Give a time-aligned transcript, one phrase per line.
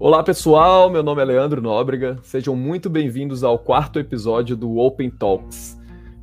[0.00, 5.10] Olá pessoal, meu nome é Leandro Nóbrega, sejam muito bem-vindos ao quarto episódio do Open
[5.10, 5.76] Talks.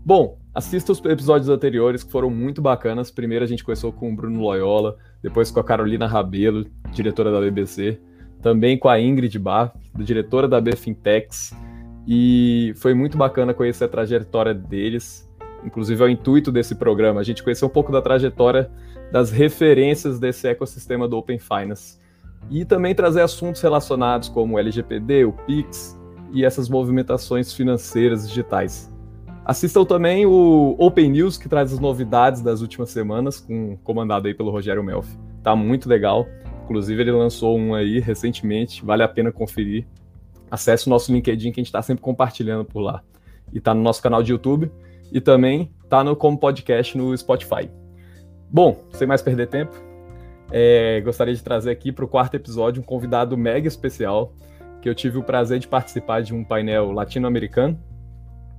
[0.05, 3.11] Bom, assista os episódios anteriores que foram muito bacanas.
[3.11, 7.41] Primeiro a gente começou com o Bruno Loyola, depois com a Carolina Rabelo, diretora da
[7.41, 7.99] BBC,
[8.41, 11.53] também com a Ingrid Bar, diretora da B Fintechs,
[12.07, 15.29] e foi muito bacana conhecer a trajetória deles.
[15.65, 18.71] Inclusive, é o intuito desse programa, a gente conhecer um pouco da trajetória
[19.11, 22.04] das referências desse ecossistema do Open Finance.
[22.49, 25.99] E também trazer assuntos relacionados como o LGPD, o PIX
[26.31, 28.93] e essas movimentações financeiras digitais.
[29.45, 34.33] Assistam também o Open News, que traz as novidades das últimas semanas, com, comandado aí
[34.33, 35.17] pelo Rogério Melfi.
[35.43, 36.25] Tá muito legal.
[36.63, 39.85] Inclusive, ele lançou um aí recentemente, vale a pena conferir.
[40.49, 43.03] Acesse o nosso LinkedIn, que a gente está sempre compartilhando por lá.
[43.53, 44.71] E tá no nosso canal de YouTube
[45.11, 47.69] e também tá no como podcast no Spotify.
[48.49, 49.75] Bom, sem mais perder tempo,
[50.51, 54.33] é, gostaria de trazer aqui para o quarto episódio um convidado mega especial,
[54.81, 57.79] que eu tive o prazer de participar de um painel latino-americano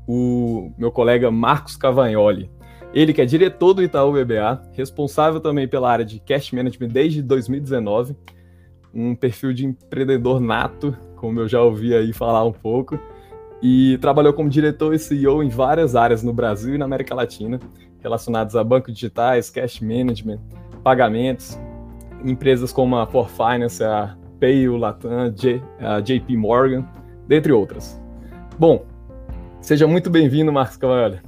[0.07, 2.51] o meu colega Marcos Cavagnoli.
[2.95, 7.21] Ele que é diretor do Itaú BBA, responsável também pela área de cash management desde
[7.21, 8.17] 2019,
[8.95, 12.99] um perfil de empreendedor nato, como eu já ouvi aí falar um pouco,
[13.61, 17.59] e trabalhou como diretor e CEO em várias áreas no Brasil e na América Latina,
[18.01, 20.41] relacionadas a bancos digitais, cash management,
[20.83, 21.59] pagamentos,
[22.25, 25.33] empresas como a For Finance, a Payo, Latam,
[25.81, 26.85] a JP Morgan,
[27.27, 28.01] dentre outras.
[28.59, 28.85] Bom,
[29.67, 31.19] Seja muito bem-vindo, Marcos Cavalho.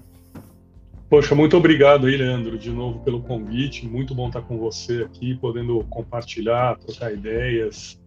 [1.11, 3.85] Poxa, muito obrigado aí, Leandro, de novo pelo convite.
[3.85, 8.01] Muito bom estar com você aqui, podendo compartilhar, trocar ideias,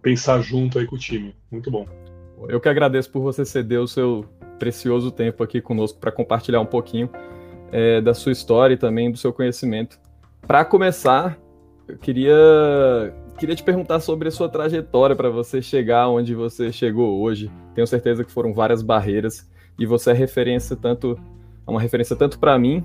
[0.00, 1.36] pensar junto aí com o time.
[1.52, 1.86] Muito bom.
[2.48, 4.24] Eu que agradeço por você ceder o seu
[4.58, 7.10] precioso tempo aqui conosco para compartilhar um pouquinho
[7.70, 9.98] é, da sua história e também do seu conhecimento.
[10.46, 11.38] Para começar,
[11.88, 12.34] eu queria,
[13.38, 17.50] queria te perguntar sobre a sua trajetória para você chegar onde você chegou hoje.
[17.74, 21.18] Tenho certeza que foram várias barreiras e você é referência tanto
[21.66, 22.84] é uma referência tanto para mim,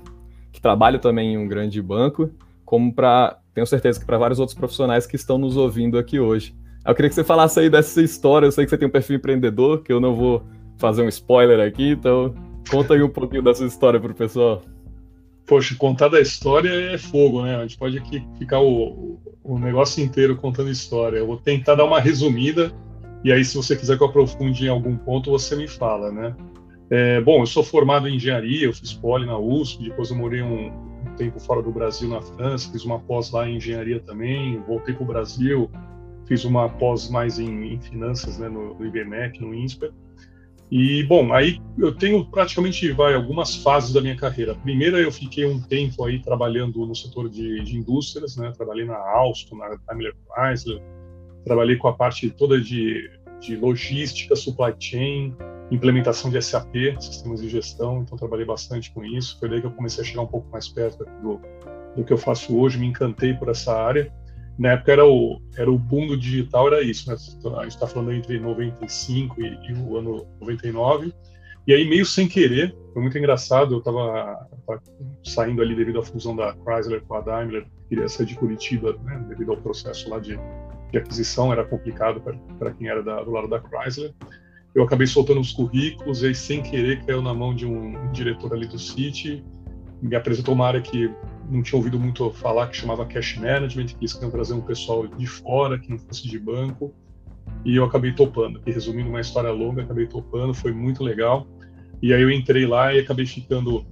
[0.50, 2.30] que trabalho também em um grande banco,
[2.64, 6.54] como para tenho certeza que para vários outros profissionais que estão nos ouvindo aqui hoje.
[6.84, 8.46] Eu queria que você falasse aí dessa história.
[8.46, 10.42] Eu sei que você tem um perfil empreendedor, que eu não vou
[10.78, 12.34] fazer um spoiler aqui, então
[12.68, 14.62] conta aí um pouquinho da sua história para o pessoal.
[15.46, 17.56] Poxa, contar da história é fogo, né?
[17.56, 21.18] A gente pode aqui ficar o, o negócio inteiro contando história.
[21.18, 22.72] Eu vou tentar dar uma resumida,
[23.24, 26.34] e aí, se você quiser que eu aprofunde em algum ponto, você me fala, né?
[26.90, 30.42] É, bom, eu sou formado em engenharia, eu fiz poli na USP, depois eu morei
[30.42, 34.60] um, um tempo fora do Brasil, na França, fiz uma pós lá em engenharia também,
[34.66, 35.70] voltei para o Brasil,
[36.26, 39.92] fiz uma pós mais em, em finanças, né, no, no IBMEC, no INSPER.
[40.74, 44.52] E, bom, aí eu tenho praticamente vai, algumas fases da minha carreira.
[44.52, 48.50] A primeira, eu fiquei um tempo aí trabalhando no setor de, de indústrias, né?
[48.56, 50.82] Trabalhei na Alstom, na Daimler Chrysler,
[51.44, 55.36] trabalhei com a parte toda de, de logística, supply chain,
[55.70, 59.38] implementação de SAP, sistemas de gestão, então trabalhei bastante com isso.
[59.38, 61.38] Foi daí que eu comecei a chegar um pouco mais perto do,
[61.94, 64.10] do que eu faço hoje, me encantei por essa área.
[64.58, 67.16] Na época era o, era o boom do digital, era isso, né?
[67.58, 71.12] A gente está falando entre 95 e, e, o ano 99.
[71.66, 74.48] E aí, meio sem querer, foi muito engraçado, eu estava
[75.24, 79.24] saindo ali devido à fusão da Chrysler com a Daimler, queria sair de Curitiba, né,
[79.28, 80.36] devido ao processo lá de,
[80.90, 82.20] de aquisição, era complicado
[82.58, 84.12] para quem era da, do lado da Chrysler
[84.74, 88.54] eu acabei soltando os currículos e aí, sem querer, caiu na mão de um, diretor
[88.54, 89.44] ali do City,
[90.00, 91.10] me apresentou uma área que
[91.50, 95.06] não tinha ouvido muito falar, que chamava Cash Management, que eles queriam trazer um pessoal
[95.06, 96.94] de fora, que não fosse de banco,
[97.64, 98.60] e eu acabei topando.
[98.66, 101.46] E resumindo uma história longa, acabei topando, foi muito legal.
[102.00, 103.84] E aí eu entrei lá e acabei ficando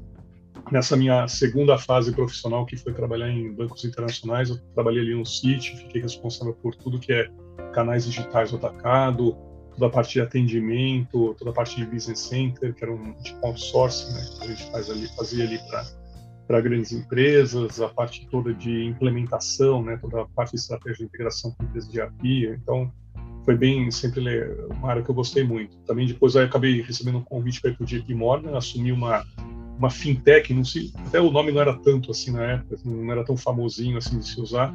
[0.71, 4.51] nessa minha segunda fase profissional, que foi trabalhar em bancos internacionais.
[4.51, 7.31] Eu trabalhei ali no City, fiquei responsável por tudo que é
[7.73, 9.37] canais digitais do atacado,
[9.73, 13.47] toda a parte de atendimento, toda a parte de business center, que era um tipo
[13.47, 15.85] outsourcing, né, que a gente faz ali, fazia ali para
[16.59, 21.51] grandes empresas, a parte toda de implementação, né, toda a parte de estratégia de integração
[21.53, 22.47] com empresas de API.
[22.47, 22.91] Então,
[23.45, 24.23] foi bem sempre
[24.71, 25.77] uma área que eu gostei muito.
[25.87, 29.25] Também depois eu acabei recebendo um convite para ir para o JP Morgan, assumi uma
[29.81, 33.25] uma fintech, não sei, até o nome não era tanto assim na época, não era
[33.25, 34.75] tão famosinho assim de se usar.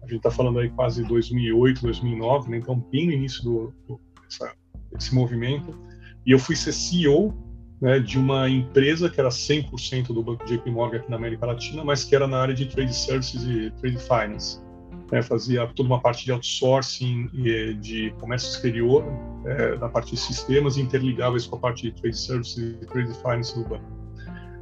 [0.00, 2.58] A gente está falando aí quase 2008, 2009, né?
[2.58, 4.54] então bem no início do, do essa,
[4.96, 5.76] esse movimento.
[6.24, 7.34] E eu fui ser CEO
[7.80, 11.84] né, de uma empresa que era 100% do banco JP Morgan aqui na América Latina,
[11.84, 14.64] mas que era na área de trade services e trade finance.
[15.12, 19.04] Né, fazia toda uma parte de outsourcing e de comércio exterior,
[19.44, 23.14] é, da parte de sistemas, interligava isso com a parte de trade services e trade
[23.14, 23.84] finance do banco.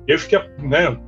[0.06, 1.00] E eu fiquei, né,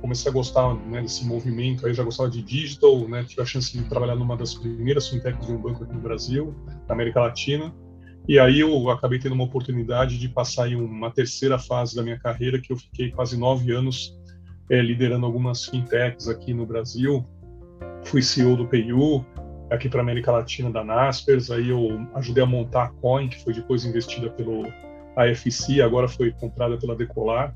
[0.00, 3.76] comecei a gostar né, desse movimento, aí já gostava de digital, né, tive a chance
[3.76, 6.54] de trabalhar numa das primeiras fintechs de um banco aqui no Brasil,
[6.86, 7.74] na América Latina,
[8.26, 12.18] e aí eu acabei tendo uma oportunidade de passar em uma terceira fase da minha
[12.18, 14.18] carreira, que eu fiquei quase nove anos
[14.70, 17.24] é, liderando algumas fintechs aqui no Brasil.
[18.04, 19.24] Fui CEO do PayU,
[19.70, 23.52] aqui para América Latina da Naspers, aí eu ajudei a montar a Coin, que foi
[23.52, 24.64] depois investida pelo
[25.16, 27.54] AFC, agora foi comprada pela Decolar.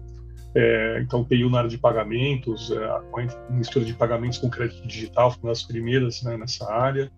[0.54, 4.86] É, então, PayU na área de pagamentos, é, a Coin mistura de pagamentos com crédito
[4.86, 7.10] digital, foi uma das primeiras né, nessa área.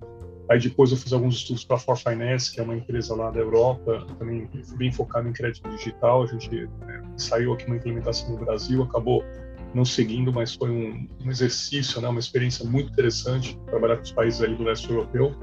[0.50, 3.31] Aí depois eu fiz alguns estudos para a For Finance, que é uma empresa lá
[3.31, 6.25] da Europa, também bem focada em crédito digital.
[6.25, 9.25] A gente né, saiu aqui uma implementação no Brasil, acabou
[9.73, 14.11] não seguindo, mas foi um, um, exercício, né, uma experiência muito interessante trabalhar com os
[14.11, 15.37] países ali do leste europeu.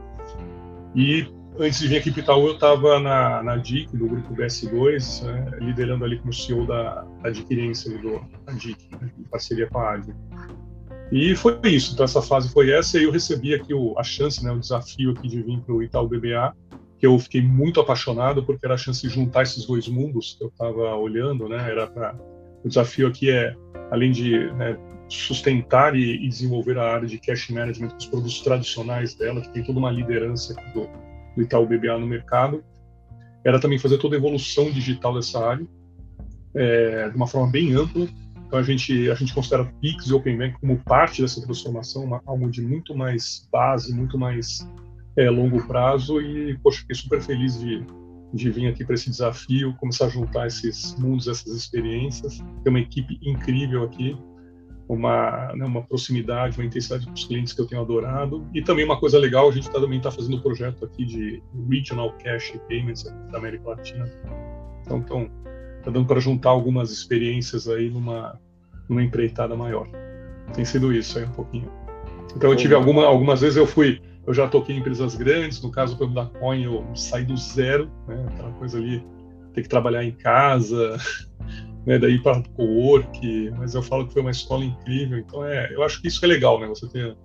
[0.94, 1.26] E
[1.58, 5.52] antes de vir aqui para Itaú, eu estava na, na DIC, do grupo BS2, né,
[5.62, 10.14] liderando ali como CEO da, adquirência do, da DIC, né, em parceria com a ADI.
[11.12, 11.94] E foi isso.
[11.94, 15.12] Então essa fase foi essa e eu recebi aqui o, a chance, né, o desafio
[15.12, 16.54] aqui de vir para o Itaú BBA,
[17.00, 20.44] que eu fiquei muito apaixonado porque era a chance de juntar esses dois mundos que
[20.44, 21.58] eu estava olhando, né?
[21.70, 22.16] Era
[22.64, 23.56] o desafio aqui é
[23.92, 24.78] além de né,
[25.08, 29.64] sustentar e, e, desenvolver a área de cash management, os produtos tradicionais dela, que tem
[29.64, 30.90] toda uma liderança do,
[31.36, 32.64] do Itaú BBA no mercado,
[33.46, 35.66] era também fazer toda a evolução digital dessa área
[36.54, 38.08] é, de uma forma bem ampla
[38.48, 42.22] então a gente a gente considera Pix e Open Bank como parte dessa transformação, uma,
[42.26, 44.68] algo de muito mais base, muito mais
[45.18, 47.86] é, longo prazo e poxa, fiquei super feliz de,
[48.34, 52.38] de vir aqui para esse desafio, começar a juntar esses mundos, essas experiências.
[52.64, 54.18] Tem uma equipe incrível aqui,
[54.88, 58.48] uma, né, uma proximidade, uma intensidade com os clientes que eu tenho adorado.
[58.54, 61.44] E também uma coisa legal, a gente tá, também está fazendo um projeto aqui de
[61.70, 64.06] Regional Cash Payments da América Latina.
[64.86, 65.30] Então, então
[65.88, 68.38] tá dando para juntar algumas experiências aí numa,
[68.90, 69.88] numa empreitada maior.
[70.54, 71.72] Tem sido isso aí um pouquinho.
[72.36, 75.72] Então eu tive alguma, algumas vezes eu fui, eu já toquei em empresas grandes, no
[75.72, 79.02] caso da Coin eu saí do zero, né, aquela coisa ali,
[79.54, 80.98] ter que trabalhar em casa,
[81.88, 85.84] né, daí para co-work, mas eu falo que foi uma escola incrível, então é, eu
[85.84, 87.16] acho que isso é legal, né, você ter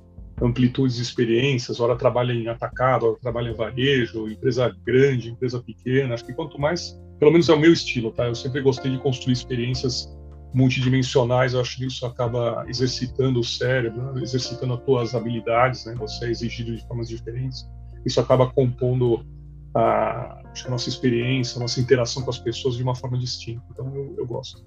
[0.41, 6.15] amplitudes de experiências, hora trabalha em atacado, hora trabalha em varejo, empresa grande, empresa pequena,
[6.15, 8.27] acho que quanto mais pelo menos é o meu estilo, tá?
[8.27, 10.13] Eu sempre gostei de construir experiências
[10.53, 14.23] multidimensionais, eu acho que isso acaba exercitando o cérebro, né?
[14.23, 15.95] exercitando as tuas habilidades, né?
[16.01, 17.65] Você é exigido de formas diferentes.
[18.05, 19.25] Isso acaba compondo
[19.73, 23.63] a, a nossa experiência, a nossa interação com as pessoas de uma forma distinta.
[23.71, 24.61] Então eu, eu gosto.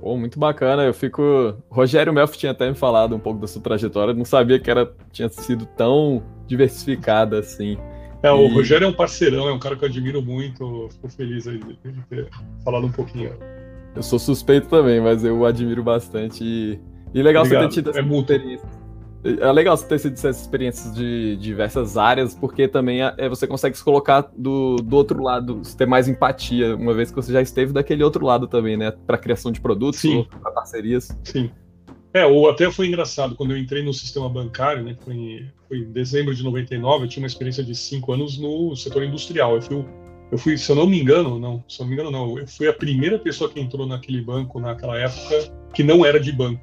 [0.00, 0.84] Pô, muito bacana.
[0.84, 1.54] Eu fico.
[1.68, 4.14] Rogério Melf tinha até me falado um pouco da sua trajetória.
[4.14, 7.76] não sabia que era tinha sido tão diversificada assim.
[8.24, 8.54] É, o e...
[8.54, 10.88] Rogério é um parceirão, é um cara que eu admiro muito.
[10.92, 11.76] Fico feliz aí de
[12.08, 12.30] ter
[12.64, 13.36] falado um pouquinho.
[13.94, 16.42] Eu sou suspeito também, mas eu admiro bastante.
[16.42, 16.80] E,
[17.12, 17.70] e legal Obrigado.
[17.70, 18.68] você ter tido é experiência.
[19.24, 23.46] É legal você ter tido essas experiências de diversas áreas, porque também é, é, você
[23.46, 27.42] consegue se colocar do, do outro lado, ter mais empatia, uma vez que você já
[27.42, 28.90] esteve daquele outro lado também, né?
[29.06, 30.02] Para criação de produtos,
[30.40, 31.14] para parcerias.
[31.22, 31.50] Sim.
[32.14, 35.78] É, ou até foi engraçado, quando eu entrei no sistema bancário, né, foi em, foi
[35.78, 39.56] em dezembro de 99, eu tinha uma experiência de cinco anos no setor industrial.
[39.56, 39.84] Eu fui,
[40.30, 42.46] eu fui, se eu não me engano, não, se eu não me engano não, eu
[42.46, 46.62] fui a primeira pessoa que entrou naquele banco naquela época que não era de banco.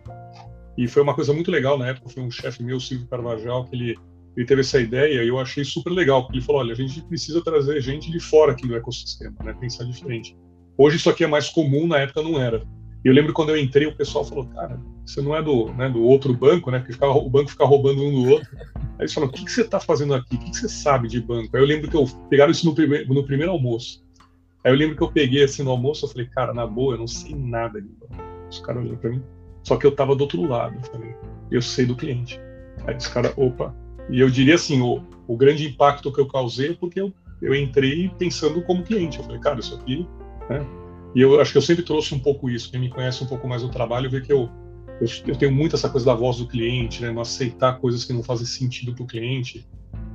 [0.77, 3.75] E foi uma coisa muito legal na época, foi um chefe meu, Silvio Carvajal, que
[3.75, 3.99] ele,
[4.37, 7.01] ele teve essa ideia e eu achei super legal, porque ele falou, olha, a gente
[7.01, 10.33] precisa trazer gente de fora aqui do ecossistema, né, pensar diferente.
[10.77, 12.65] Hoje isso aqui é mais comum, na época não era.
[13.03, 15.89] E eu lembro quando eu entrei, o pessoal falou, cara, você não é do, né,
[15.89, 16.79] do outro banco, né?
[16.79, 18.49] Porque o banco fica roubando um do outro.
[18.55, 20.35] Aí eles falaram, o que, que você está fazendo aqui?
[20.35, 21.55] O que, que você sabe de banco?
[21.55, 24.03] Aí eu lembro que eu pegaram isso no, prime no primeiro almoço.
[24.63, 26.99] Aí eu lembro que eu peguei assim no almoço, eu falei, cara, na boa, eu
[26.99, 28.23] não sei nada de banco.
[28.49, 29.23] Os caras olhando para mim.
[29.63, 30.75] Só que eu tava do outro lado.
[30.75, 31.15] Eu falei,
[31.49, 32.39] eu sei do cliente.
[32.85, 33.75] Aí os caras, opa.
[34.09, 37.55] E eu diria assim, o, o grande impacto que eu causei é porque eu, eu
[37.55, 39.17] entrei pensando como cliente.
[39.17, 40.07] Eu falei, cara, isso aqui,
[40.47, 40.80] né?
[41.15, 42.71] E eu acho que eu sempre trouxe um pouco isso.
[42.71, 44.49] Quem me conhece um pouco mais do trabalho vê que eu,
[45.01, 47.11] eu, eu tenho muito essa coisa da voz do cliente, né?
[47.11, 49.67] Não aceitar coisas que não fazem sentido para o cliente.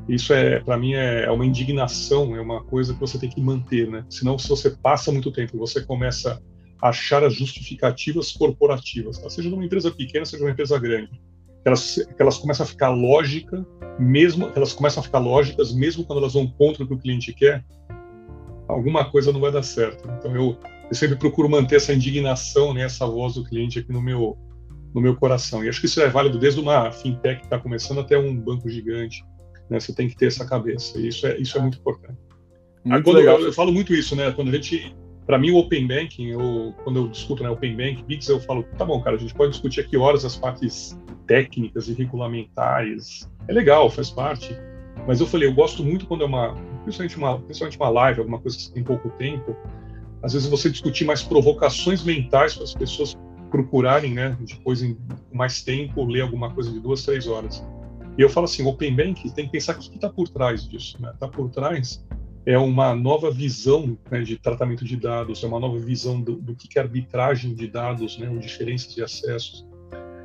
[0.08, 3.40] Isso é, para mim, é, é, uma indignação, é uma coisa que você tem que
[3.40, 4.04] manter, né?
[4.08, 6.40] Senão, se você passa muito tempo, você começa
[6.80, 9.28] a achar as justificativas corporativas, tá?
[9.28, 11.20] seja numa empresa pequena, seja numa empresa grande,
[11.64, 13.66] elas, elas começam a ficar lógica,
[13.98, 17.32] mesmo elas começam a ficar lógicas, mesmo quando elas vão contra o que o cliente
[17.32, 17.64] quer,
[18.68, 20.08] alguma coisa não vai dar certo.
[20.18, 20.56] Então eu
[20.88, 24.36] eu sempre procuro manter essa indignação, né, essa voz do cliente aqui no meu,
[24.94, 25.64] no meu coração.
[25.64, 28.68] E acho que isso é válido desde uma fintech que está começando até um banco
[28.68, 29.24] gigante.
[29.68, 29.80] Né?
[29.80, 30.98] Você tem que ter essa cabeça.
[30.98, 32.18] E isso é, isso é muito importante.
[32.84, 33.40] Muito quando, legal.
[33.40, 34.30] Eu, eu, falo muito isso, né?
[34.30, 34.94] Quando a gente
[35.26, 38.62] para mim o Open Banking, eu, quando eu discuto né, Open Banking, BICS, eu falo,
[38.78, 43.52] tá bom, cara, a gente pode discutir aqui horas as partes técnicas e regulamentares, é
[43.52, 44.56] legal, faz parte,
[45.06, 48.38] mas eu falei, eu gosto muito quando é uma, principalmente uma, principalmente uma live, alguma
[48.38, 49.56] coisa que tem pouco tempo,
[50.26, 53.16] às vezes você discutir mais provocações mentais para as pessoas
[53.48, 54.98] procurarem, né, depois em
[55.32, 57.64] mais tempo, ler alguma coisa de duas, três horas.
[58.18, 60.96] E eu falo assim, Open Bank tem que pensar o que está por trás disso.
[60.96, 61.32] Está né?
[61.32, 62.04] Por trás
[62.44, 66.56] é uma nova visão né, de tratamento de dados, é uma nova visão do, do
[66.56, 69.64] que é arbitragem de dados, né, diferenças de acessos.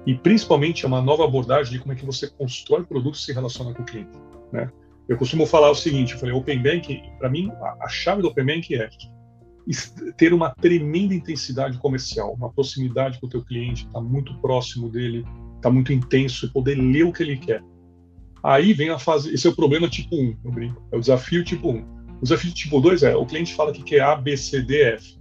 [0.08, 3.34] E principalmente é uma nova abordagem de como é que você constrói produtos e se
[3.34, 4.18] relaciona com o cliente.
[4.52, 4.68] Né?
[5.08, 8.30] Eu costumo falar o seguinte, eu falei, Open Bank, para mim, a, a chave do
[8.30, 8.90] Open Bank é
[10.18, 14.90] ter uma tremenda intensidade comercial, uma proximidade com o teu cliente, estar tá muito próximo
[14.90, 17.64] dele, estar tá muito intenso e poder ler o que ele quer.
[18.44, 21.44] Aí vem a fase, esse é o problema tipo 1, eu brinco, é o desafio
[21.44, 22.02] tipo 1.
[22.20, 25.18] O desafio tipo 2 é, o cliente fala que quer A, B, C, D, F.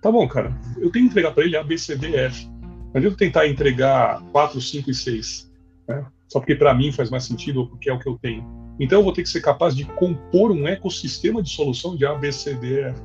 [0.00, 2.46] Tá bom, cara, eu tenho que entregar para ele A, B, C, D, F.
[2.46, 5.52] Não adianta tentar entregar 4, 5 e 6,
[5.88, 6.04] né?
[6.28, 8.44] só porque para mim faz mais sentido ou porque é o que eu tenho.
[8.80, 12.14] Então eu vou ter que ser capaz de compor um ecossistema de solução de A,
[12.14, 13.00] B, C, D, F.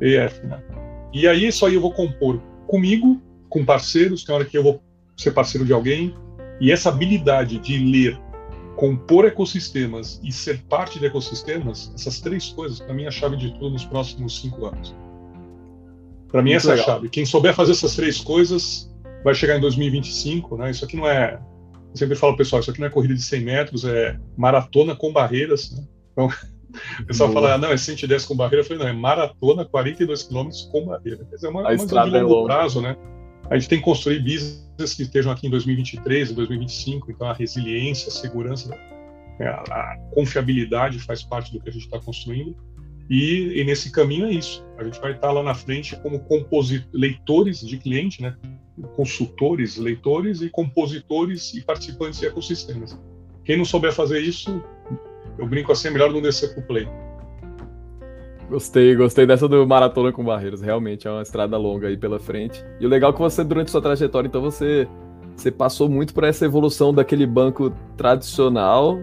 [0.00, 0.62] EF, né?
[1.12, 4.82] E aí isso aí eu vou compor comigo, com parceiros, tem hora que eu vou
[5.16, 6.14] ser parceiro de alguém,
[6.60, 8.18] e essa habilidade de ler,
[8.76, 13.36] compor ecossistemas e ser parte de ecossistemas, essas três coisas, para mim é a chave
[13.36, 14.94] de tudo nos próximos cinco anos.
[16.28, 16.78] Para mim essa legal.
[16.78, 17.08] é a chave.
[17.08, 20.70] Quem souber fazer essas três coisas vai chegar em 2025, né?
[20.70, 21.40] Isso aqui não é,
[21.90, 25.12] eu sempre falo pessoal, isso aqui não é corrida de 100 metros, é maratona com
[25.12, 25.84] barreiras, né?
[26.12, 26.28] Então
[27.00, 27.42] o pessoal Boa.
[27.42, 28.60] fala, ah, não, é 110 com barreira.
[28.62, 31.24] Eu falei, não, é maratona, 42 quilômetros com barreira.
[31.24, 32.96] Quer dizer, é uma, a uma de é longo é prazo, né?
[33.50, 38.08] A gente tem que construir business que estejam aqui em 2023, 2025, então a resiliência,
[38.08, 38.94] a segurança, né?
[39.40, 42.56] a, a confiabilidade faz parte do que a gente está construindo.
[43.10, 44.64] E, e, nesse caminho é isso.
[44.78, 46.24] A gente vai estar tá lá na frente como
[46.92, 48.34] leitores de cliente, né?
[48.96, 52.98] consultores, leitores e compositores e participantes de ecossistemas.
[53.44, 54.62] Quem não souber fazer isso,
[55.38, 56.88] eu brinco assim, é melhor não descer pro play.
[58.48, 60.60] Gostei, gostei dessa do Maratona com Barreiras.
[60.60, 62.64] Realmente é uma estrada longa aí pela frente.
[62.78, 64.86] E o legal é que você, durante sua trajetória, então você,
[65.34, 69.00] você passou muito por essa evolução daquele banco tradicional.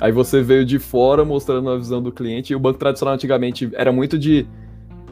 [0.00, 2.52] Aí você veio de fora mostrando a visão do cliente.
[2.52, 4.46] E o banco tradicional antigamente era muito de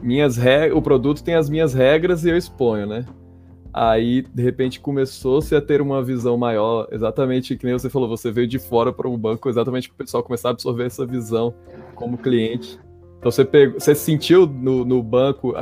[0.01, 3.05] minhas regras, o produto tem as minhas regras e eu exponho, né?
[3.79, 8.31] Aí, de repente, começou-se a ter uma visão maior, exatamente que nem você falou, você
[8.31, 11.53] veio de fora para o banco, exatamente para o pessoal começar a absorver essa visão
[11.93, 12.79] como cliente.
[13.19, 15.61] Então, você, pegou, você sentiu no, no banco a,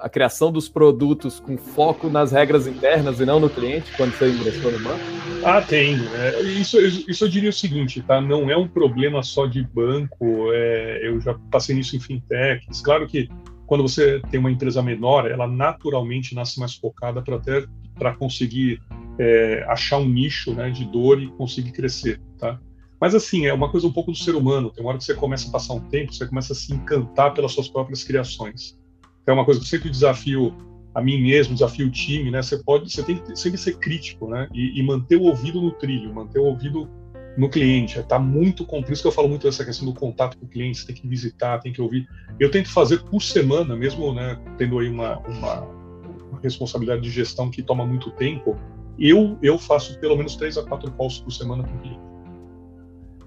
[0.00, 4.28] a, criação dos produtos com foco nas regras internas e não no cliente, quando você
[4.28, 5.00] ingressou no banco?
[5.44, 5.96] Ah, tem.
[6.14, 8.20] É, isso, isso eu diria o seguinte, tá?
[8.20, 12.80] Não é um problema só de banco, é, eu já passei nisso em fintechs.
[12.80, 13.28] Claro que
[13.66, 18.80] quando você tem uma empresa menor, ela naturalmente nasce mais focada para até para conseguir
[19.18, 22.60] é, achar um nicho né, de dor e conseguir crescer, tá?
[23.00, 24.70] Mas assim, é uma coisa um pouco do ser humano.
[24.70, 27.34] Tem uma hora que você começa a passar um tempo, você começa a se encantar
[27.34, 28.78] pelas suas próprias criações.
[29.26, 30.54] É uma coisa que eu sempre desafio
[30.94, 32.40] a mim mesmo, desafio o time, né?
[32.40, 34.48] Você pode, você tem que sempre ser crítico, né?
[34.54, 36.88] E, e manter o ouvido no trilho, manter o ouvido
[37.36, 37.98] no cliente.
[37.98, 40.48] Está muito com por isso que eu falo muito dessa questão do contato com o
[40.48, 40.78] cliente.
[40.78, 42.08] Você tem que visitar, tem que ouvir.
[42.40, 45.60] Eu tento fazer por semana, mesmo né, tendo aí uma, uma,
[46.30, 48.56] uma responsabilidade de gestão que toma muito tempo.
[48.98, 52.00] Eu eu faço pelo menos três a quatro calls por semana com o cliente.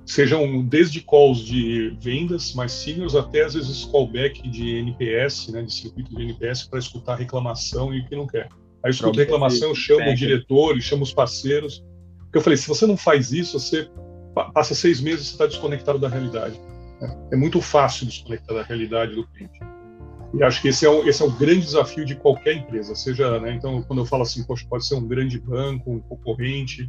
[0.06, 5.72] Sejam desde calls de vendas mais seniors até às vezes callback de NPS, né, de
[5.72, 8.50] circuito de NPS para escutar reclamação e o que não quer.
[8.82, 11.84] Aí eu escuto reclamação, eu chamo o diretor, chamo os parceiros
[12.29, 13.89] porque eu falei, se você não faz isso, você
[14.53, 16.62] passa seis meses e está desconectado da realidade.
[17.01, 17.27] Né?
[17.31, 19.59] É muito fácil desconectar da realidade do cliente.
[20.36, 23.39] E acho que esse é o, esse é o grande desafio de qualquer empresa, seja,
[23.39, 26.88] né, então, quando eu falo assim, poxa, pode ser um grande banco, um concorrente,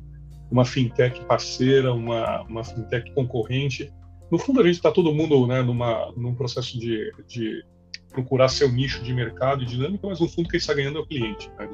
[0.51, 3.91] uma fintech parceira, uma, uma fintech concorrente.
[4.31, 7.65] No fundo, a gente está todo mundo né, numa, num processo de, de
[8.11, 11.07] procurar seu nicho de mercado e dinâmica, mas no fundo quem está ganhando é o
[11.07, 11.51] cliente.
[11.59, 11.67] Né?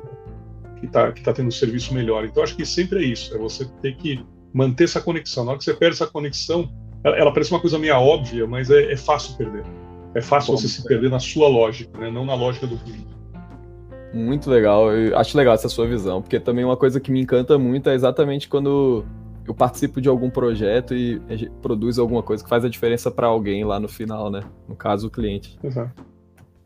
[0.81, 2.25] Que está que tá tendo um serviço melhor.
[2.25, 5.45] Então, acho que sempre é isso, é você ter que manter essa conexão.
[5.45, 6.71] Na hora que você perde essa conexão,
[7.05, 9.65] ela, ela parece uma coisa meio óbvia, mas é, é fácil perder.
[10.15, 12.11] É fácil Bom, você se perder na sua lógica, né?
[12.11, 13.17] não na lógica do cliente.
[14.15, 17.59] Muito legal, eu acho legal essa sua visão, porque também uma coisa que me encanta
[17.59, 19.05] muito é exatamente quando
[19.47, 21.21] eu participo de algum projeto e
[21.61, 24.41] produz alguma coisa que faz a diferença para alguém lá no final, né?
[24.67, 25.59] No caso, o cliente.
[25.63, 26.03] Exato.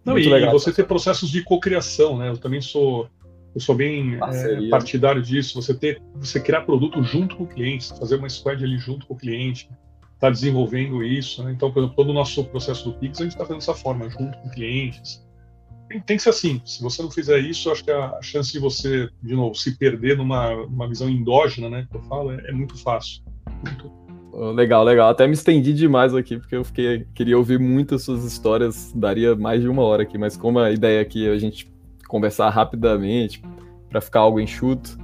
[0.04, 2.30] Não, e, legal, você ter processos de cocriação, né?
[2.30, 3.08] Eu também sou
[3.54, 5.60] eu sou bem é, partidário disso.
[5.60, 9.14] Você ter, você criar produto junto com o cliente, fazer uma squad ali junto com
[9.14, 9.68] o cliente,
[10.18, 11.42] tá desenvolvendo isso.
[11.42, 11.52] Né?
[11.52, 14.08] Então, por exemplo, todo o nosso processo do Pix a gente está fazendo dessa forma,
[14.08, 15.26] junto com clientes.
[15.88, 16.62] tem, tem, que ser assim.
[16.64, 19.76] Se você não fizer isso, acho que a, a chance de você, de novo, se
[19.76, 23.22] perder numa, numa visão endógena, né, que eu falo, é, é muito fácil.
[23.64, 24.00] Muito...
[24.54, 25.10] Legal, legal.
[25.10, 29.60] Até me estendi demais aqui, porque eu fiquei, queria ouvir muitas suas histórias, daria mais
[29.60, 31.68] de uma hora aqui, mas como a ideia aqui é a gente
[32.10, 33.42] conversar rapidamente,
[33.88, 34.98] para ficar algo enxuto,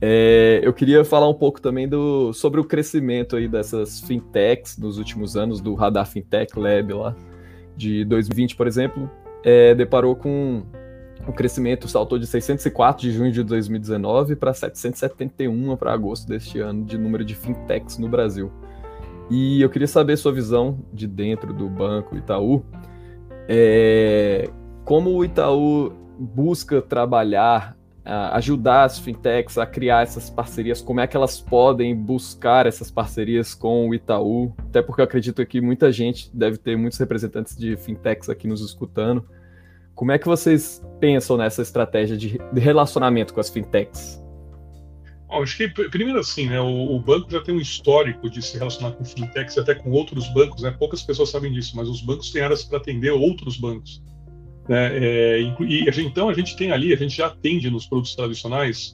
[0.00, 4.98] é, eu queria falar um pouco também do, sobre o crescimento aí dessas fintechs nos
[4.98, 7.16] últimos anos, do Radar Fintech Lab lá,
[7.76, 9.10] de 2020, por exemplo,
[9.42, 10.62] é, deparou com
[11.26, 16.84] um crescimento, saltou de 604 de junho de 2019 para 771 para agosto deste ano,
[16.84, 18.52] de número de fintechs no Brasil.
[19.28, 22.64] E eu queria saber sua visão de dentro do Banco Itaú,
[23.48, 24.48] é,
[24.84, 27.76] como o Itaú busca trabalhar
[28.32, 33.52] ajudar as fintechs a criar essas parcerias, como é que elas podem buscar essas parcerias
[33.52, 37.76] com o Itaú, até porque eu acredito que muita gente deve ter muitos representantes de
[37.76, 39.28] fintechs aqui nos escutando.
[39.92, 44.22] Como é que vocês pensam nessa estratégia de, relacionamento com as fintechs?
[45.26, 48.56] Bom, acho que primeiro assim, né, o, o, banco já tem um histórico de se
[48.56, 50.70] relacionar com fintechs, até com outros bancos, né?
[50.70, 54.00] Poucas pessoas sabem disso, mas os bancos têm áreas para atender outros bancos.
[54.68, 54.98] Né?
[54.98, 58.14] É, e a gente, então a gente tem ali, a gente já atende nos produtos
[58.14, 58.92] tradicionais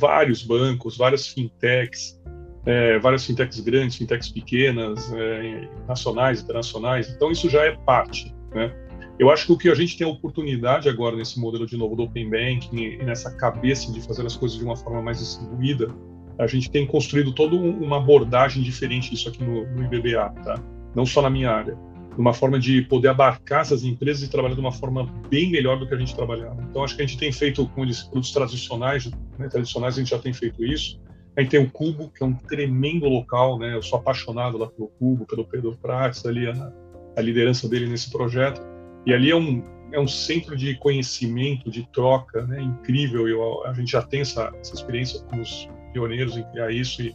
[0.00, 2.20] vários bancos, várias fintechs,
[2.64, 7.08] é, várias fintechs grandes, fintechs pequenas, é, nacionais, internacionais.
[7.08, 8.34] Então isso já é parte.
[8.54, 8.74] Né?
[9.18, 11.94] Eu acho que o que a gente tem a oportunidade agora nesse modelo de novo
[11.94, 15.94] do Open Banking nessa cabeça de fazer as coisas de uma forma mais distribuída,
[16.38, 20.62] a gente tem construído toda uma abordagem diferente disso aqui no, no IBBA, tá?
[20.94, 21.78] Não só na minha área
[22.20, 25.86] uma forma de poder abarcar essas empresas e trabalhar de uma forma bem melhor do
[25.86, 26.62] que a gente trabalhava.
[26.62, 30.10] Então, acho que a gente tem feito, eu disse, produtos tradicionais, né, tradicionais, a gente
[30.10, 31.00] já tem feito isso.
[31.36, 33.74] A gente tem o Cubo, que é um tremendo local, né?
[33.74, 36.72] Eu sou apaixonado lá pelo Cubo, pelo Pedro Prates, ali a,
[37.14, 38.62] a liderança dele nesse projeto.
[39.04, 42.62] E ali é um, é um centro de conhecimento, de troca, né?
[42.62, 43.28] Incrível.
[43.28, 47.14] Eu, a gente já tem essa, essa experiência com os pioneiros em criar isso e,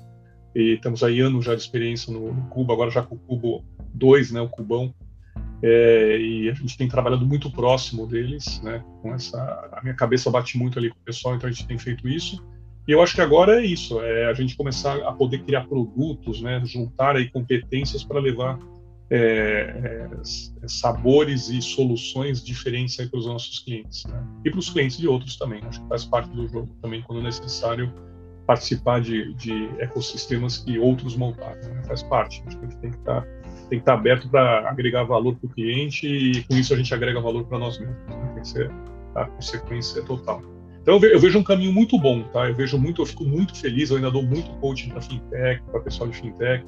[0.55, 3.65] e estamos aí anos já de experiência no, no Cubo, agora já com o Cubo
[3.93, 4.93] 2, né, o Cubão,
[5.63, 9.39] é, e a gente tem trabalhado muito próximo deles, né, com essa,
[9.71, 12.43] a minha cabeça bate muito ali com o pessoal, então a gente tem feito isso,
[12.87, 16.41] e eu acho que agora é isso, é a gente começar a poder criar produtos,
[16.41, 18.57] né, juntar aí competências para levar
[19.11, 20.09] é,
[20.63, 25.07] é, sabores e soluções diferentes para os nossos clientes, né, e para os clientes de
[25.07, 27.93] outros também, acho que faz parte do jogo também, quando necessário,
[28.47, 32.89] participar de, de ecossistemas que outros montaram, né, faz parte, acho que a gente tem
[32.89, 33.40] que estar tá
[33.71, 36.93] tem que estar aberto para agregar valor para o cliente e com isso a gente
[36.93, 37.97] agrega valor para nós mesmos.
[38.05, 38.31] Né?
[38.33, 38.69] Tem que ser
[39.15, 40.41] a consequência total.
[40.81, 42.49] Então eu vejo um caminho muito bom, tá?
[42.49, 45.79] Eu vejo muito, eu fico muito feliz, eu ainda dou muito coaching para fintech, para
[45.79, 46.65] pessoal de fintech.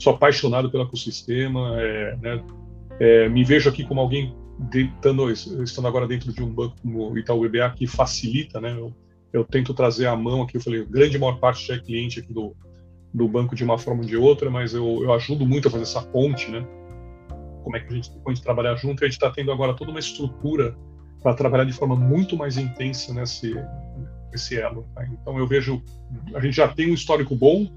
[0.00, 2.44] Sou apaixonado pelo ecossistema, é, né?
[2.98, 4.34] É, me vejo aqui como alguém
[4.74, 8.72] estando, estando agora dentro de um banco como o Itaú BBA que facilita, né?
[8.76, 8.92] Eu,
[9.32, 12.32] eu tento trazer a mão aqui, eu falei, grande maior parte já é cliente aqui
[12.32, 12.56] do,
[13.12, 15.84] do banco de uma forma ou de outra, mas eu, eu ajudo muito a fazer
[15.84, 16.66] essa ponte, né?
[17.62, 19.02] Como é que a gente pode trabalhar junto?
[19.02, 20.76] E a gente está tendo agora toda uma estrutura
[21.22, 23.54] para trabalhar de forma muito mais intensa nesse,
[24.32, 24.86] nesse elo.
[24.94, 25.06] Tá?
[25.06, 25.82] Então eu vejo,
[26.34, 27.70] a gente já tem um histórico bom,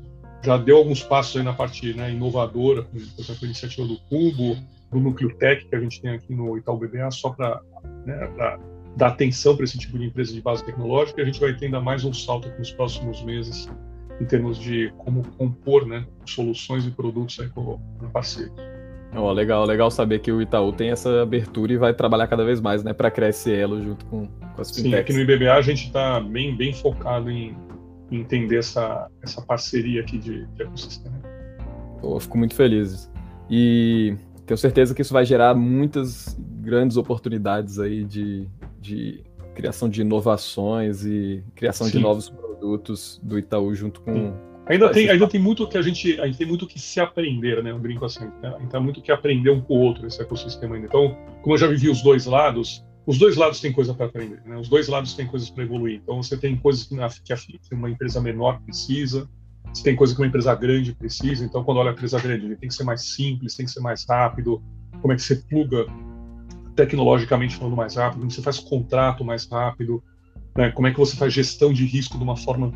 [0.43, 4.57] já deu alguns passos aí na parte né, inovadora, por exemplo, a iniciativa do Cubo,
[4.91, 7.61] do Núcleo Tech que a gente tem aqui no Itaú BBA, só para
[8.05, 8.59] né,
[8.95, 11.19] dar atenção para esse tipo de empresa de base tecnológica.
[11.19, 13.69] E a gente vai ter ainda mais um salto nos próximos meses
[14.19, 17.79] em termos de como compor né, soluções e produtos aí com
[18.13, 18.53] parceiros.
[19.17, 22.59] Oh, legal, legal saber que o Itaú tem essa abertura e vai trabalhar cada vez
[22.59, 24.91] mais, né, para criar esse elo junto com, com as fintechs.
[24.91, 27.55] Sim, aqui no IBBA a gente está bem, bem focado em,
[28.11, 31.15] em, entender essa, essa parceria aqui de, de ecossistema.
[32.01, 33.09] Oh, fico muito feliz.
[33.49, 38.49] E tenho certeza que isso vai gerar muitas grandes oportunidades aí de,
[38.81, 39.23] de
[39.55, 41.93] criação de inovações e criação Sim.
[41.93, 44.33] de novos produtos do Itaú junto com.
[44.67, 47.63] Ainda tem, ainda tem muito que a gente, a gente tem muito que se aprender,
[47.63, 47.71] né?
[47.71, 48.53] Eu brinco assim, né?
[48.69, 50.87] tem muito que aprender um com o outro esse ecossistema ainda.
[50.87, 54.41] Então, como eu já vivi os dois lados, os dois lados têm coisa para aprender,
[54.45, 54.57] né?
[54.57, 56.01] Os dois lados têm coisas para evoluir.
[56.03, 59.29] Então, você tem coisas que, na, que uma empresa menor precisa,
[59.71, 61.45] você tem coisas que uma empresa grande precisa.
[61.45, 64.05] Então, quando olha a empresa grande, tem que ser mais simples, tem que ser mais
[64.09, 64.63] rápido.
[64.99, 65.85] Como é que você pluga
[66.75, 68.19] tecnologicamente falando mais rápido?
[68.19, 70.03] Como você faz contrato mais rápido?
[70.55, 70.71] Né?
[70.71, 72.71] Como é que você faz gestão de risco de uma forma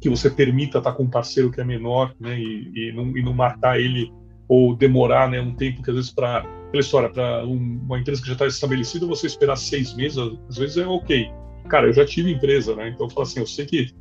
[0.00, 2.38] que você permita estar com um parceiro que é menor né?
[2.38, 4.10] e, e, não, e não matar ele
[4.50, 8.20] ou demorar né, um tempo que às vezes para aquela história para um, uma empresa
[8.20, 11.30] que já está estabelecida você esperar seis meses às vezes é ok
[11.68, 13.94] cara eu já tive empresa né então eu falo assim eu sei que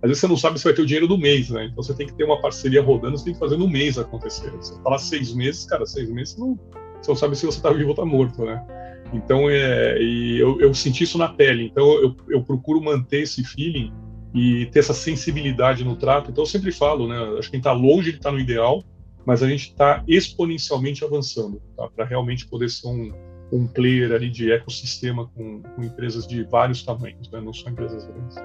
[0.00, 1.92] às vezes você não sabe se vai ter o dinheiro do mês né então você
[1.92, 4.98] tem que ter uma parceria rodando você tem que fazer no mês acontecer você falar
[4.98, 6.56] seis meses cara seis meses não
[7.00, 8.64] você não sabe se você está vivo ou está morto né
[9.12, 11.64] Então, é, e eu, eu senti isso na pele.
[11.64, 13.92] Então, eu, eu procuro manter esse feeling
[14.34, 16.30] e ter essa sensibilidade no trato.
[16.30, 17.16] Então, eu sempre falo, né?
[17.38, 18.82] Acho que quem está longe de estar tá no ideal,
[19.24, 21.88] mas a gente está exponencialmente avançando, tá?
[21.94, 23.12] Para realmente poder ser um,
[23.52, 27.40] um player ali de ecossistema com, com empresas de vários tamanhos, né?
[27.40, 28.36] Não só empresas grandes.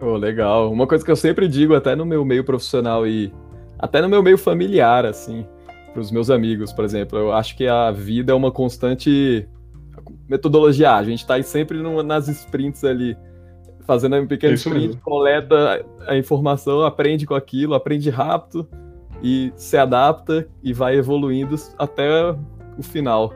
[0.00, 0.72] Oh, legal.
[0.72, 3.32] Uma coisa que eu sempre digo, até no meu meio profissional e
[3.78, 5.46] até no meu meio familiar, assim,
[6.00, 9.48] os meus amigos, por exemplo, eu acho que a vida é uma constante
[10.28, 10.92] metodologia.
[10.92, 13.16] A gente está sempre no, nas sprints ali,
[13.86, 15.00] fazendo um pequeno é sprint, mesmo.
[15.02, 18.68] coleta a informação, aprende com aquilo, aprende rápido
[19.22, 22.34] e se adapta e vai evoluindo até
[22.76, 23.32] o final.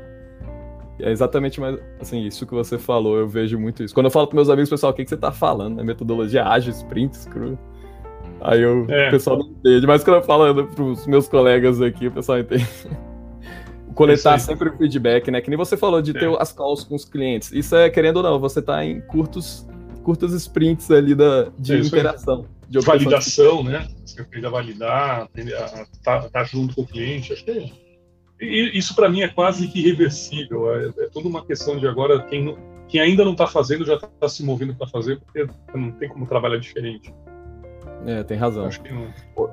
[1.01, 3.95] É exatamente mais assim, isso que você falou, eu vejo muito isso.
[3.95, 5.81] Quando eu falo para meus amigos, pessoal, o que, que você está falando?
[5.81, 7.57] É metodologia ágil, sprint, scrum.
[8.41, 9.09] Aí eu, é.
[9.09, 12.39] o pessoal não entende, mas quando eu falo para os meus colegas aqui, o pessoal
[12.39, 12.67] entende.
[13.95, 15.41] Coletar sempre o feedback, né?
[15.41, 16.21] Que nem você falou de é.
[16.21, 17.51] ter as calls com os clientes.
[17.51, 19.67] Isso é, querendo ou não, você está em curtos,
[20.05, 22.47] curtas sprints ali da, de é interação.
[22.69, 23.89] De validação, né?
[24.05, 27.33] Você aprende a validar, aprende a estar tá, tá junto com o cliente.
[27.33, 27.89] Acho que é
[28.41, 30.73] isso para mim é quase que irreversível.
[30.75, 32.57] É, é toda uma questão de agora quem,
[32.89, 36.27] quem ainda não está fazendo já está se movendo para fazer, porque não tem como
[36.27, 37.13] trabalhar diferente.
[38.07, 38.69] É, tem razão.
[38.91, 39.51] Não...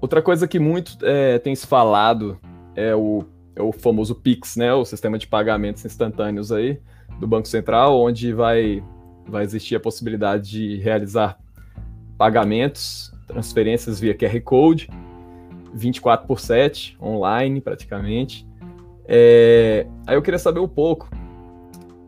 [0.00, 2.38] Outra coisa que muito é, tem se falado
[2.74, 3.24] é o,
[3.54, 4.72] é o famoso Pix, né?
[4.72, 6.80] O sistema de pagamentos instantâneos aí
[7.18, 8.82] do Banco Central, onde vai,
[9.26, 11.38] vai existir a possibilidade de realizar
[12.16, 14.88] pagamentos, transferências via QR Code
[15.72, 18.46] 24 por 7, online praticamente.
[19.06, 21.08] É, aí eu queria saber um pouco.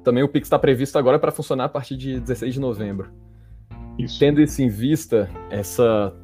[0.04, 3.10] Também o Pix está previsto agora para funcionar a partir de 16 de novembro.
[3.98, 4.18] Isso.
[4.18, 6.14] Tendo isso em vista, essa,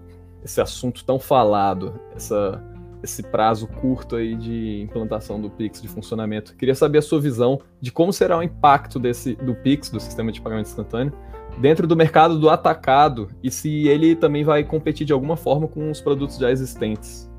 [0.44, 2.62] esse assunto tão falado, essa,
[3.02, 7.60] esse prazo curto aí de implantação do Pix, de funcionamento, queria saber a sua visão
[7.80, 11.12] de como será o impacto desse, do Pix, do sistema de pagamento instantâneo,
[11.58, 15.90] dentro do mercado do atacado e se ele também vai competir de alguma forma com
[15.90, 17.30] os produtos já existentes.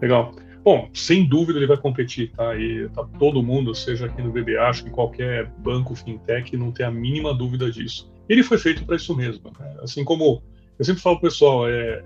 [0.00, 0.32] Legal.
[0.64, 2.56] Bom, sem dúvida ele vai competir, tá?
[2.56, 6.84] E tá todo mundo, seja aqui no BBA, acho que qualquer banco fintech, não tem
[6.84, 8.12] a mínima dúvida disso.
[8.28, 9.52] Ele foi feito para isso mesmo.
[9.58, 9.76] Né?
[9.82, 10.42] Assim como
[10.78, 12.02] eu sempre falo pessoal, é,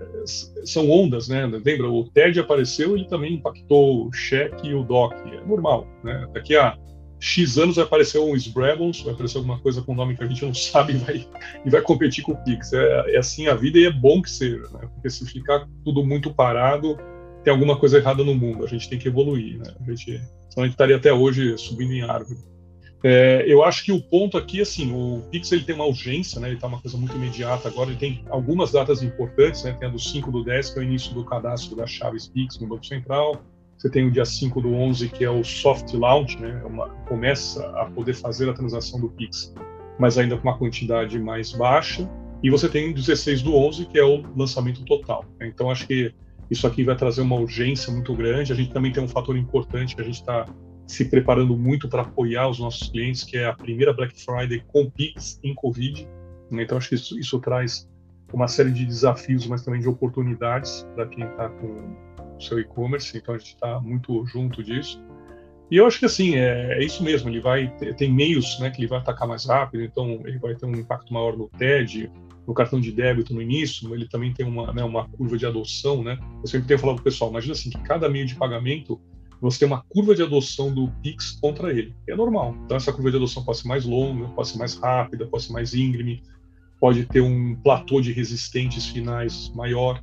[0.65, 1.45] são ondas, né?
[1.45, 5.13] Lembra, o TED apareceu, ele também impactou o cheque e o DOC.
[5.13, 6.27] É normal, né?
[6.33, 6.77] Daqui a
[7.19, 10.45] X anos vai aparecer um Sbrabbles, vai aparecer alguma coisa com nome que a gente
[10.45, 11.27] não sabe e vai,
[11.65, 12.71] e vai competir com o Pix.
[12.71, 14.89] É, é assim a vida e é bom que seja, né?
[14.93, 16.97] Porque se ficar tudo muito parado,
[17.43, 19.73] tem alguma coisa errada no mundo, a gente tem que evoluir, né?
[19.81, 20.17] A gente,
[20.49, 22.39] senão a gente estaria até hoje subindo em árvore.
[23.03, 26.49] É, eu acho que o ponto aqui, assim, o Pix ele tem uma urgência, né?
[26.49, 27.89] Ele está uma coisa muito imediata agora.
[27.89, 29.73] Ele tem algumas datas importantes, né?
[29.73, 32.59] Tem a do 5 do 10, que é o início do cadastro das chaves Pix
[32.59, 33.41] no Banco Central.
[33.77, 36.61] Você tem o dia 5 do 11, que é o soft launch, né?
[36.63, 39.51] É uma, começa a poder fazer a transação do Pix,
[39.97, 42.07] mas ainda com uma quantidade mais baixa.
[42.43, 45.25] E você tem o 16 do 11, que é o lançamento total.
[45.39, 45.47] Né?
[45.47, 46.13] Então, acho que
[46.51, 48.51] isso aqui vai trazer uma urgência muito grande.
[48.51, 50.45] A gente também tem um fator importante que a gente está
[50.91, 54.89] se preparando muito para apoiar os nossos clientes, que é a primeira Black Friday com
[54.89, 56.07] Pix em Covid.
[56.51, 57.89] Então, acho que isso, isso traz
[58.33, 61.95] uma série de desafios, mas também de oportunidades para quem está com
[62.37, 63.17] o seu e-commerce.
[63.17, 65.01] Então, a gente está muito junto disso.
[65.69, 68.81] E eu acho que assim, é, é isso mesmo, ele vai tem meios né, que
[68.81, 72.11] ele vai atacar mais rápido, então ele vai ter um impacto maior no TED,
[72.45, 76.03] no cartão de débito no início, ele também tem uma, né, uma curva de adoção,
[76.03, 76.19] né?
[76.41, 78.99] Eu sempre tenho falado para o pessoal, imagina assim, que cada meio de pagamento
[79.41, 81.95] você tem uma curva de adoção do Pix contra ele.
[82.07, 82.55] é normal.
[82.65, 85.53] Então essa curva de adoção pode ser mais longa, pode ser mais rápida, pode ser
[85.53, 86.21] mais íngreme,
[86.79, 90.01] pode ter um platô de resistentes finais maior,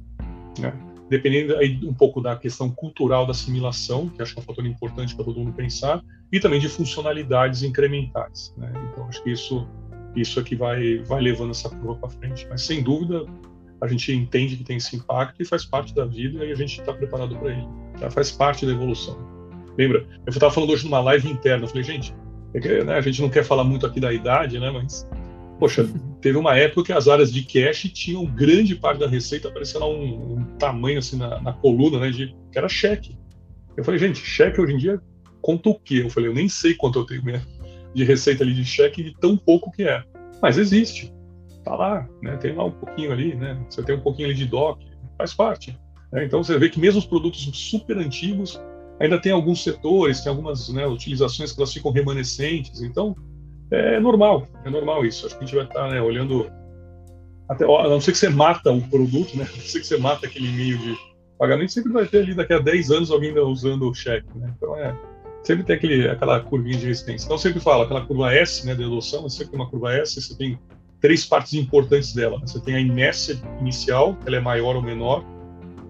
[0.58, 0.72] né?
[1.08, 4.66] Dependendo aí um pouco da questão cultural da assimilação, que acho que é um fator
[4.66, 8.52] importante para todo mundo pensar, e também de funcionalidades incrementais.
[8.58, 8.70] Né?
[8.92, 9.66] Então acho que isso
[10.14, 12.46] isso é que vai, vai levando essa curva para frente.
[12.48, 13.24] Mas sem dúvida,
[13.80, 16.80] a gente entende que tem esse impacto e faz parte da vida e a gente
[16.80, 17.66] está preparado para ele.
[17.98, 18.10] Tá?
[18.10, 19.16] Faz parte da evolução.
[19.76, 20.04] Lembra?
[20.26, 22.14] Eu estava falando hoje numa live interna, eu falei, gente,
[22.54, 24.70] é que, né, a gente não quer falar muito aqui da idade, né?
[24.70, 25.08] Mas,
[25.60, 25.88] poxa,
[26.20, 30.38] teve uma época que as áreas de cash tinham grande parte da receita aparecendo um,
[30.38, 32.10] um tamanho assim na, na, coluna, né?
[32.10, 33.16] De, que era cheque.
[33.76, 35.00] Eu falei, gente, cheque hoje em dia
[35.40, 36.02] conta o quê?
[36.04, 37.46] Eu falei, eu nem sei quanto eu tenho mesmo
[37.94, 40.02] de receita ali de cheque de tão pouco que é.
[40.40, 41.12] Mas existe.
[41.68, 42.34] Tá lá, né?
[42.38, 43.62] Tem lá um pouquinho ali, né?
[43.68, 44.86] Você tem um pouquinho ali de DOC,
[45.18, 45.78] faz parte.
[46.10, 46.24] Né?
[46.24, 48.58] Então você vê que mesmo os produtos super antigos
[48.98, 52.80] ainda tem alguns setores, tem algumas né, utilizações que elas ficam remanescentes.
[52.80, 53.14] Então
[53.70, 55.26] é normal, é normal isso.
[55.26, 56.50] Acho que a gente vai estar né, olhando
[57.50, 59.44] até, a não ser que você mata o produto, né?
[59.52, 60.96] A não ser que você mata aquele meio de
[61.38, 64.54] pagamento, sempre vai ter ali daqui a 10 anos alguém usando o cheque, né?
[64.56, 64.96] Então é
[65.42, 67.24] sempre tem aquele, aquela curvinha de resistência.
[67.24, 70.20] Então, sempre falo, aquela curva S, né, de adoção, você sempre tem uma curva S,
[70.20, 70.58] você tem
[71.00, 72.38] três partes importantes dela.
[72.38, 72.46] Né?
[72.46, 75.24] Você tem a inércia inicial, que ela é maior ou menor,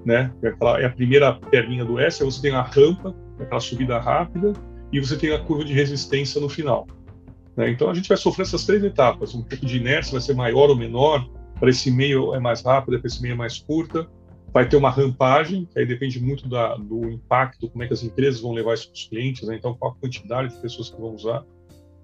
[0.04, 3.60] né, é, aquela, é a primeira perninha do S, aí você tem a rampa, aquela
[3.60, 4.52] subida rápida,
[4.92, 6.86] e você tem a curva de resistência no final.
[7.56, 7.70] Né?
[7.70, 9.34] Então, a gente vai sofrer essas três etapas.
[9.34, 12.98] Um pouco de inércia vai ser maior ou menor, para esse meio é mais rápida,
[12.98, 14.08] para esse meio é mais curta,
[14.52, 18.02] vai ter uma rampagem, que aí depende muito da, do impacto, como é que as
[18.02, 19.56] empresas vão levar isso para os clientes, né?
[19.56, 21.44] então qual a quantidade de pessoas que vão usar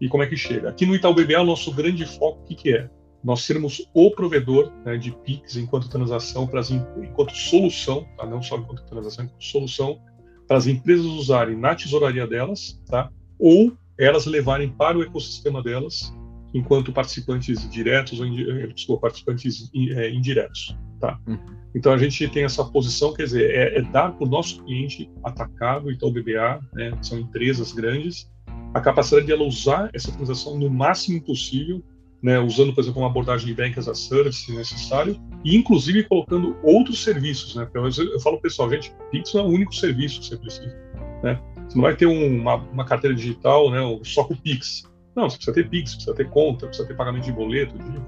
[0.00, 0.70] e como é que chega.
[0.70, 2.90] Aqui no Itaú BBA, o nosso grande foco, o que, que é?
[3.22, 8.26] Nós sermos o provedor né, de PIX enquanto transação, para as, enquanto solução, tá?
[8.26, 9.98] não só enquanto transação, enquanto solução,
[10.46, 13.10] para as empresas usarem na tesouraria delas, tá?
[13.38, 16.12] ou elas levarem para o ecossistema delas
[16.52, 20.76] enquanto participantes diretos ou eh, desculpa, participantes eh, indiretos.
[21.00, 21.18] Tá?
[21.26, 21.38] Uhum.
[21.74, 25.10] Então a gente tem essa posição, quer dizer, é, é dar para o nosso cliente
[25.24, 28.30] atacado, então o BBA, né, são empresas grandes,
[28.74, 31.82] a capacidade de ela usar essa transação no máximo possível,
[32.20, 36.02] né, usando, por exemplo, uma abordagem de Bank as a Service se necessário, e inclusive
[36.04, 37.54] colocando outros serviços.
[37.54, 40.76] Né, eu, eu falo pessoal, gente, Pix não é o único serviço que você precisa.
[41.22, 41.40] Né?
[41.68, 44.82] Você não vai ter um, uma, uma, carteira digital né, só com Pix.
[45.14, 48.02] Não, você precisa ter Pix, precisa ter conta, precisa ter pagamento de boleto, de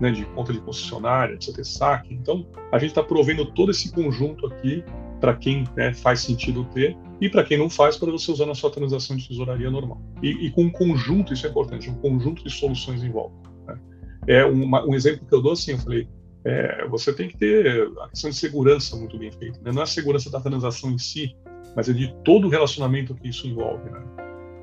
[0.00, 2.14] né, de conta de concessionária, precisa ter saque.
[2.14, 4.82] Então, a gente está provendo todo esse conjunto aqui
[5.20, 8.54] para quem né, faz sentido ter e para quem não faz, para você usar na
[8.54, 10.00] sua transação de tesouraria normal.
[10.22, 13.50] E, e, com um conjunto, isso é importante, um conjunto de soluções em volta.
[13.66, 13.78] Né?
[14.26, 16.08] É uma, um exemplo que eu dou assim, eu falei,
[16.44, 19.60] é, você tem que ter a questão de segurança muito bem feita.
[19.62, 19.70] Né?
[19.70, 21.36] Não é a segurança da transação em si,
[21.76, 23.90] mas é de todo o relacionamento que isso envolve.
[23.90, 24.02] Né?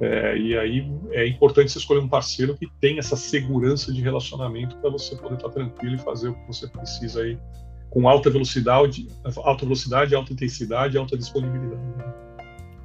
[0.01, 4.77] É, e aí é importante você escolher um parceiro que tenha essa segurança de relacionamento
[4.77, 7.37] para você poder estar tranquilo e fazer o que você precisa aí
[7.89, 11.81] com alta velocidade, alta velocidade, alta intensidade, alta disponibilidade.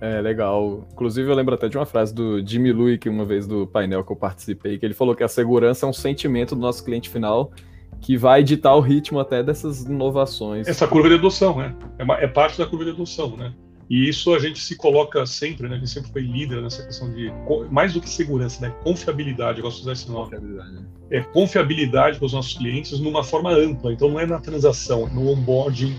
[0.03, 0.85] É, legal.
[0.93, 4.11] Inclusive, eu lembro até de uma frase do Jimmy Louie, uma vez do painel que
[4.11, 7.53] eu participei, que ele falou que a segurança é um sentimento do nosso cliente final
[8.01, 10.67] que vai ditar o ritmo até dessas inovações.
[10.67, 11.73] Essa curva de adoção, né?
[12.01, 13.55] É, uma, é parte da curva de adoção, né?
[13.89, 15.77] E isso a gente se coloca sempre, né?
[15.77, 17.33] A gente sempre foi líder nessa questão de
[17.71, 18.75] mais do que segurança, né?
[18.83, 19.59] Confiabilidade.
[19.59, 20.31] Eu gosto de usar esse nome.
[20.31, 20.73] Confiabilidade.
[20.73, 20.83] Né?
[21.13, 23.93] É confiabilidade com os nossos clientes numa forma ampla.
[23.93, 25.95] Então não é na transação, é no onboarding,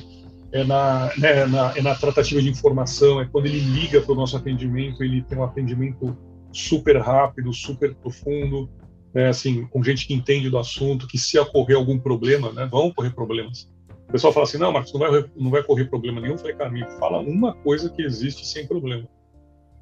[0.53, 4.13] é na, né, é na, é na tratativa de informação, é quando ele liga para
[4.13, 6.17] o nosso atendimento, ele tem um atendimento
[6.51, 8.69] super rápido, super profundo,
[9.13, 12.87] né, assim, com gente que entende do assunto, que se ocorrer algum problema, né, vão
[12.87, 13.67] ocorrer problemas,
[14.07, 16.33] o pessoal fala assim, não, Marcos, não vai, não vai correr problema nenhum.
[16.33, 16.55] Eu falei,
[16.99, 19.07] fala uma coisa que existe sem problema.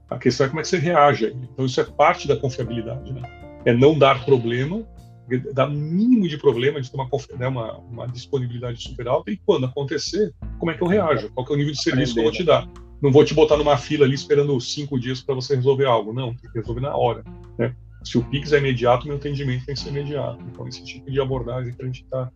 [0.09, 1.35] A questão é como é que você reage.
[1.51, 3.21] Então isso é parte da confiabilidade, né?
[3.65, 4.87] É não dar problema,
[5.37, 9.65] dar mínimo de problema, de ter uma, né, uma, uma, disponibilidade super alta, e quando
[9.65, 11.29] acontecer, como é que eu reajo?
[11.33, 12.67] Qual é o nível de serviço que eu vou te dar?
[13.01, 16.13] Não vou te botar numa fila ali esperando cinco dias para você resolver algo.
[16.13, 17.23] Não, tem que resolver na hora.
[17.57, 17.75] Né?
[18.03, 20.37] Se o Pix é imediato, meu atendimento tem que ser imediato.
[20.51, 22.31] Então, esse tipo de abordagem que a gente está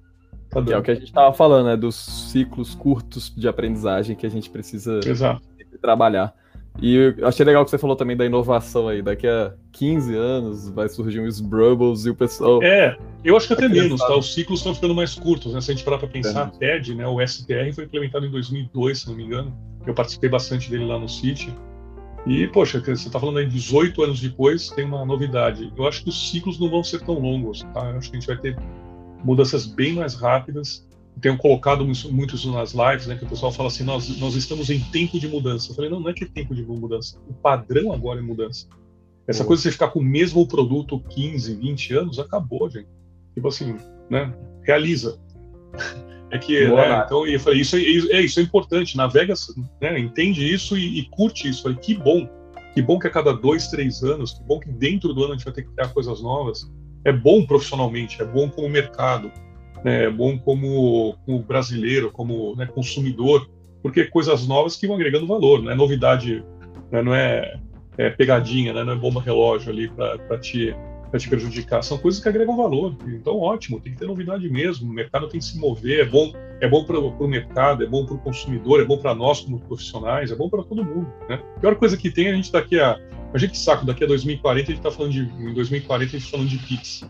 [0.49, 1.77] Tá que é o que a gente estava falando, né?
[1.77, 1.95] Dos
[2.31, 4.99] ciclos curtos de aprendizagem que a gente precisa
[5.81, 6.33] trabalhar.
[6.81, 9.01] E eu achei legal que você falou também da inovação aí.
[9.01, 12.61] Daqui a 15 anos vai surgir um Brubbles e o pessoal.
[12.61, 14.15] É, eu acho que até menos, tá?
[14.15, 15.61] Os ciclos estão ficando mais curtos, né?
[15.61, 16.43] Se a gente parar para pensar, é.
[16.43, 17.07] a TED, né?
[17.07, 19.55] O STR foi implementado em 2002, se não me engano.
[19.85, 21.53] Eu participei bastante dele lá no City.
[22.25, 25.71] E, poxa, você está falando aí 18 anos depois, tem uma novidade.
[25.77, 27.91] Eu acho que os ciclos não vão ser tão longos, tá?
[27.91, 28.57] Eu acho que a gente vai ter
[29.23, 30.87] mudanças bem mais rápidas.
[31.21, 34.69] Tenho colocado muito isso nas lives, né, que o pessoal fala assim, nós, nós estamos
[34.69, 35.71] em tempo de mudança.
[35.71, 38.67] Eu falei, não, não é que é tempo de mudança, o padrão agora é mudança.
[39.27, 42.89] Essa coisa de você ficar com o mesmo produto 15, 20 anos, acabou, gente.
[43.33, 43.75] Tipo assim,
[44.09, 45.19] né, realiza.
[46.31, 49.35] É que, né, então, eu falei, isso é, é, isso é importante, navega,
[49.79, 51.59] né, entende isso e, e curte isso.
[51.59, 52.27] Eu falei, que bom,
[52.73, 55.35] que bom que a cada dois, três anos, que bom que dentro do ano a
[55.37, 56.67] gente vai ter que criar coisas novas
[57.05, 59.31] é bom profissionalmente, é bom como mercado,
[59.85, 63.47] né, é bom como, como brasileiro, como né, consumidor,
[63.83, 66.43] porque coisas novas que vão agregando valor, não é novidade,
[66.91, 67.59] né, não é,
[67.95, 70.75] é, pegadinha, né, não é bomba relógio ali para te,
[71.15, 72.97] te prejudicar, são coisas que agregam valor.
[73.05, 76.33] Então, ótimo, tem que ter novidade mesmo, o mercado tem que se mover, é bom,
[76.59, 79.59] é bom para o mercado, é bom para o consumidor, é bom para nós como
[79.59, 81.13] profissionais, é bom para todo mundo.
[81.29, 81.39] Né?
[81.57, 84.71] A pior coisa que tem, a gente daqui a Imagina que saco, daqui a 2040
[84.71, 85.19] a gente tá falando de.
[85.19, 87.05] Em 2040 a gente tá falando de Pix.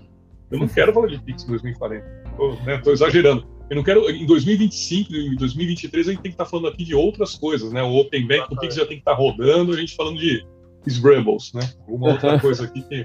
[0.51, 2.05] Eu não quero falar de Pix em 2040.
[2.37, 3.47] Tô, né, exagerando.
[3.69, 4.09] Eu não quero.
[4.09, 7.71] Em 2025, em 2023, a gente tem que estar tá falando aqui de outras coisas,
[7.71, 7.81] né?
[7.81, 10.45] O Open Bank, o Pix já tem que estar tá rodando, a gente falando de
[10.87, 11.67] Scrambles, né?
[11.87, 13.03] Alguma outra coisa aqui que,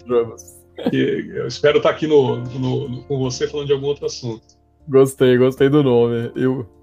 [0.90, 4.06] que eu espero estar tá aqui no, no, no, com você falando de algum outro
[4.06, 4.60] assunto.
[4.88, 6.32] Gostei, gostei do nome.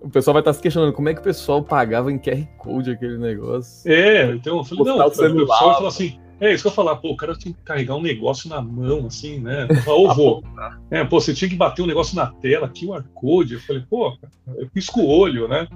[0.01, 2.91] O pessoal vai estar se questionando como é que o pessoal pagava em QR Code
[2.91, 3.91] aquele negócio.
[3.91, 6.73] É, então eu falei, não, o, celular, o pessoal fala assim, é isso que eu
[6.73, 9.67] falar, pô, o cara tinha que carregar um negócio na mão, assim, né?
[9.87, 10.43] Ô, vô,
[10.91, 13.55] é, pô, você tinha que bater um negócio na tela, QR Code.
[13.55, 14.15] Eu falei, pô,
[14.57, 15.67] eu pisco o olho, né?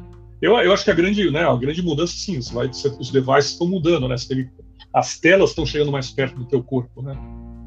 [0.42, 3.68] Eu, eu acho que a grande, né, a grande mudança, sim, vai, os devices estão
[3.68, 4.16] mudando, né?
[4.94, 7.16] as telas estão chegando mais perto do teu corpo, né?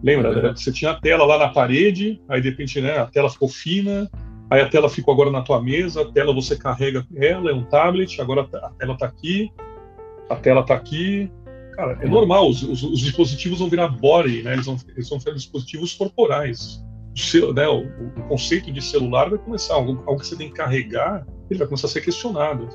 [0.03, 0.43] Lembra, é.
[0.43, 0.53] né?
[0.55, 4.11] Você tinha a tela lá na parede, aí de repente, né, a tela ficou fina,
[4.51, 7.65] aí a tela ficou agora na tua mesa, a tela você carrega ela, é um
[7.65, 9.51] tablet, agora a tela está aqui,
[10.29, 11.31] a tela está aqui.
[11.77, 14.53] Cara, é normal, os, os, os, dispositivos vão virar body, né?
[14.53, 16.85] Eles vão, eles vão ser dispositivos corporais.
[17.15, 20.49] O, seu, né, o, o, conceito de celular vai começar, algo, algo, que você tem
[20.49, 22.69] que carregar, ele vai começar a ser questionado.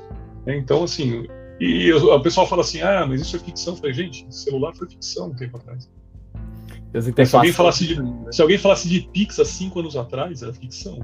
[0.46, 0.56] Né?
[0.56, 1.26] Então, assim,
[1.58, 3.74] e o pessoal fala assim, ah, mas isso é ficção.
[3.74, 5.90] Eu falei, gente, celular foi ficção um tempo atrás.
[7.26, 7.96] Se alguém, falasse de,
[8.34, 10.98] se alguém falasse de Pix há cinco anos atrás, era ficção.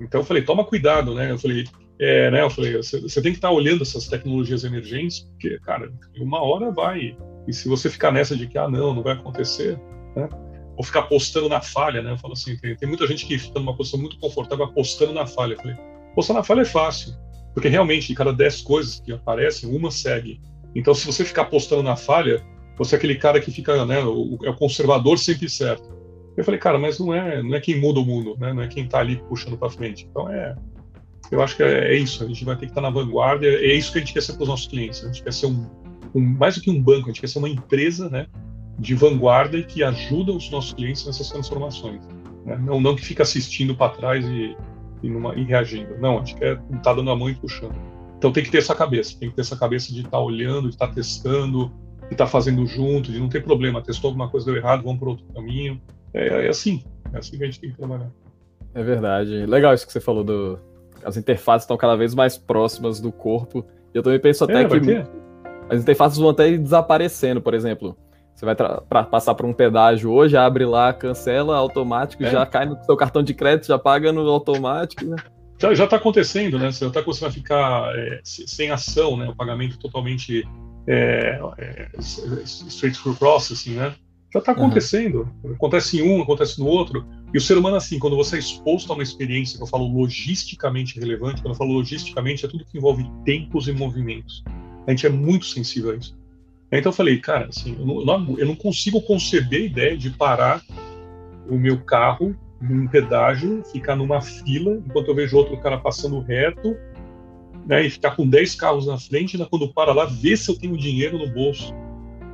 [0.00, 1.30] Então eu falei, toma cuidado, né?
[1.30, 1.66] Eu falei,
[1.98, 2.42] é, né?
[2.42, 6.70] Eu falei, você, tem que estar tá olhando essas tecnologias emergentes, porque, cara, uma hora
[6.70, 7.16] vai.
[7.46, 9.78] E se você ficar nessa de que, ah, não, não vai acontecer,
[10.14, 10.28] né?
[10.76, 12.12] Ou ficar apostando na falha, né?
[12.12, 15.26] Eu falo assim, tem, tem muita gente que fica numa posição muito confortável apostando na
[15.26, 15.54] falha.
[15.54, 15.76] Eu falei,
[16.14, 17.14] postar na falha é fácil,
[17.52, 20.40] porque realmente, de cada 10 coisas que aparecem, uma segue.
[20.76, 22.44] Então, se você ficar apostando na falha,
[22.76, 25.98] você é aquele cara que fica, né, o, é o conservador sempre certo.
[26.36, 28.52] Eu falei, cara, mas não é, não é quem muda o mundo, né?
[28.52, 30.06] Não é quem está ali puxando para frente.
[30.08, 30.54] Então é,
[31.30, 32.24] eu acho que é, é, isso.
[32.24, 33.46] A gente vai ter que estar na vanguarda.
[33.46, 35.04] É isso que a gente quer ser para os nossos clientes.
[35.04, 35.66] A gente quer ser um,
[36.14, 37.04] um, mais do que um banco.
[37.04, 38.26] A gente quer ser uma empresa, né,
[38.78, 42.02] de vanguarda que ajuda os nossos clientes nessas transformações.
[42.44, 42.56] Né?
[42.56, 44.56] Não, não que fica assistindo para trás e,
[45.02, 45.98] e, numa, e reagindo.
[45.98, 47.76] Não, a gente quer estar tá dando a mão e puxando.
[48.16, 49.16] Então tem que ter essa cabeça.
[49.18, 51.72] Tem que ter essa cabeça de estar tá olhando, de estar tá testando,
[52.08, 53.82] de estar fazendo junto, de não ter problema.
[53.82, 55.80] Testou alguma coisa deu errado, vamos para outro caminho.
[56.14, 58.10] É, é, assim, é assim que a gente tem que trabalhar.
[58.74, 59.46] É verdade.
[59.46, 60.58] Legal isso que você falou do.
[61.04, 63.64] As interfaces estão cada vez mais próximas do corpo.
[63.94, 65.04] E eu também penso até é, que
[65.70, 67.96] as interfaces vão até ir desaparecendo, por exemplo.
[68.34, 72.30] Você vai pra passar por um pedágio hoje, abre lá, cancela, automático, é.
[72.30, 75.16] já cai no seu cartão de crédito, já paga no automático, né?
[75.58, 76.70] Já está acontecendo, né?
[76.70, 79.28] Você está começando a ficar é, sem ação, né?
[79.28, 80.46] O pagamento totalmente
[80.86, 83.92] é, é, straight through processing, né?
[84.32, 85.28] Já está acontecendo.
[85.42, 85.54] Uhum.
[85.54, 87.04] Acontece em um, acontece no outro.
[87.32, 89.86] E o ser humano, assim, quando você é exposto a uma experiência que eu falo
[89.86, 94.42] logisticamente relevante, quando eu falo logisticamente, é tudo que envolve tempos e movimentos.
[94.86, 96.16] A gente é muito sensível a isso.
[96.72, 100.62] Então eu falei, cara, assim, eu não, eu não consigo conceber a ideia de parar
[101.48, 106.76] o meu carro num pedágio, ficar numa fila, enquanto eu vejo outro cara passando reto,
[107.66, 110.58] né, e ficar com 10 carros na frente, e quando para lá, ver se eu
[110.58, 111.72] tenho dinheiro no bolso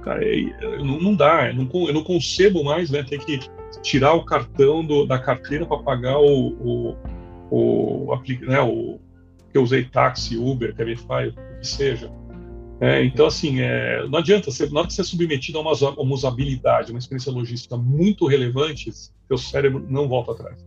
[0.04, 3.40] cara, é, não, não, dá, eu não, eu não, concebo mais, né, ter que
[3.82, 6.96] tirar o cartão do, da carteira para pagar o, o,
[7.50, 8.98] o, né, o
[9.50, 12.10] que eu usei táxi, Uber, Cabify, o que seja.
[12.80, 15.72] É, então, assim, é, não adianta, você, na hora que você é submetido a uma,
[15.72, 20.64] uma usabilidade, uma experiência logística muito relevante, seu cérebro não volta atrás.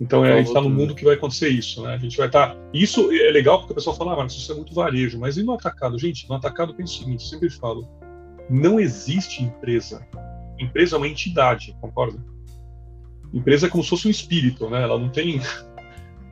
[0.00, 1.94] Então é, a gente está no mundo que vai acontecer isso, né?
[1.94, 2.54] A gente vai estar.
[2.54, 2.60] Tá...
[2.72, 5.18] Isso é legal porque o pessoal fala, ah, mas isso é muito varejo.
[5.18, 5.98] Mas e no atacado?
[5.98, 7.88] Gente, no atacado tem o seguinte, sempre falo:
[8.48, 10.06] não existe empresa.
[10.58, 12.18] Empresa é uma entidade, concorda?
[13.32, 14.82] Empresa é como se fosse um espírito, né?
[14.82, 15.40] Ela não tem.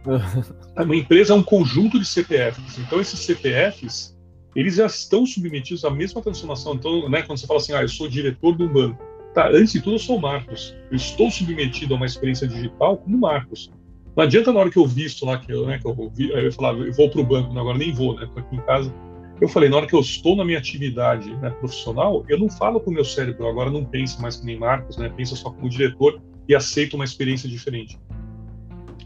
[0.76, 2.78] uma empresa é um conjunto de CPFs.
[2.78, 4.16] Então, esses CPFs,
[4.54, 6.74] eles já estão submetidos à mesma transformação.
[6.74, 9.02] Então, né, quando você fala assim, ah, eu sou diretor de um banco.
[9.34, 10.74] Tá, antes de tudo, eu sou o Marcos.
[10.90, 13.70] Eu estou submetido a uma experiência digital como Marcos.
[14.16, 16.50] Não adianta na hora que eu visto lá, que eu, né, que eu, vi, eu
[16.50, 18.24] falar, eu vou para o banco, agora nem vou, né?
[18.24, 18.90] Estou aqui em casa
[19.40, 22.80] eu falei, na hora que eu estou na minha atividade né, profissional, eu não falo
[22.80, 25.12] com o meu cérebro, agora não pensa mais que nem Marcos, né?
[25.14, 27.98] Pensa só como diretor e aceita uma experiência diferente.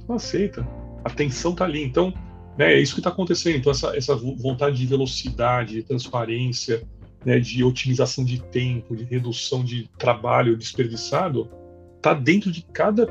[0.09, 0.67] Não aceita.
[1.05, 1.83] A tensão está ali.
[1.83, 2.15] Então,
[2.57, 3.57] né, é isso que está acontecendo.
[3.57, 6.87] Então, essa, essa vontade de velocidade, de transparência,
[7.25, 11.51] né, de otimização de tempo, de redução de trabalho desperdiçado,
[11.97, 13.09] está dentro de cada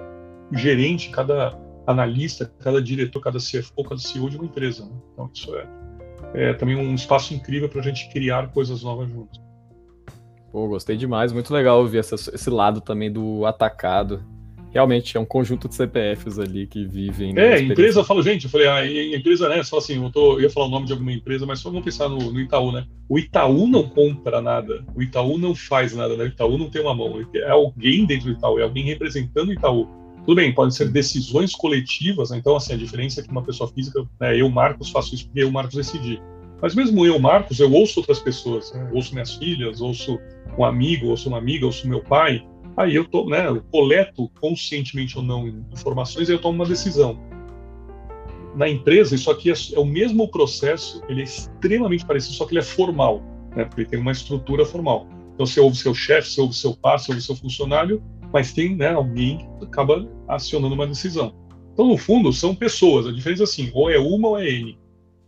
[0.53, 4.85] gerente, cada analista, cada diretor, cada CFO, cada CEO de uma empresa.
[4.85, 4.91] Né?
[5.13, 5.78] Então, isso é
[6.33, 9.39] é também um espaço incrível para a gente criar coisas novas juntos.
[10.51, 14.23] Pô, gostei demais, muito legal ouvir essa, esse lado também do atacado.
[14.71, 17.37] Realmente é um conjunto de CPFs ali que vivem.
[17.37, 19.63] É, empresa, eu falo, gente, eu falei, ah, a empresa, né?
[19.63, 21.85] Só assim, eu, tô, eu ia falar o nome de alguma empresa, mas só vamos
[21.85, 22.85] pensar no, no, Itaú, né?
[23.07, 26.25] O Itaú não compra nada, o Itaú não faz nada, né?
[26.25, 29.53] O Itaú não tem uma mão, é alguém dentro do Itaú, é alguém representando o
[29.53, 29.87] Itaú.
[30.29, 32.37] Tudo bem, podem ser decisões coletivas, né?
[32.37, 35.41] então assim, a diferença é que uma pessoa física, né, eu, Marcos, faço isso porque
[35.41, 36.21] eu, Marcos, decidi.
[36.61, 38.91] Mas mesmo eu, Marcos, eu ouço outras pessoas, né?
[38.93, 40.19] ouço minhas filhas, ouço
[40.55, 45.17] um amigo, ouço uma amiga, ouço meu pai, aí eu, tô, né, eu coleto conscientemente
[45.17, 47.19] ou não informações e eu tomo uma decisão.
[48.55, 52.51] na empresa, isso aqui é, é, o mesmo processo, ele é extremamente parecido, só que
[52.51, 53.23] ele é formal,
[53.55, 53.65] né?
[53.65, 55.07] porque ele tem uma estrutura formal.
[55.33, 57.99] Então você ouve seu chefe, você ouve seu par, você ouve seu funcionário,
[58.33, 61.33] mas tem né, alguém que acaba acionando uma decisão.
[61.73, 63.07] Então, no fundo, são pessoas.
[63.07, 64.77] A diferença é assim, ou é uma ou é N.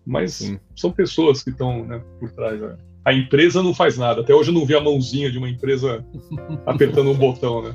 [0.05, 0.59] Mas Sim.
[0.75, 2.59] são pessoas que estão né, por trás.
[2.59, 2.75] Né?
[3.05, 4.21] A empresa não faz nada.
[4.21, 6.05] Até hoje eu não vi a mãozinha de uma empresa
[6.65, 7.73] apertando um botão, né?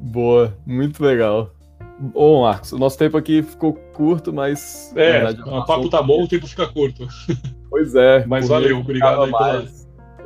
[0.00, 1.52] Boa, muito legal.
[1.98, 4.92] Bom, Marcos, o nosso tempo aqui ficou curto, mas.
[4.94, 7.06] É, verdade, o papo tá bom, o tempo fica curto.
[7.68, 8.24] Pois é.
[8.26, 9.68] Mas valeu, obrigado aí pela...